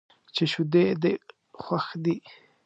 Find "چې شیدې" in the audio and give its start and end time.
0.35-0.85